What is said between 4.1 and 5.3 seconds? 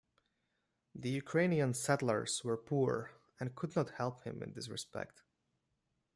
him in this respect.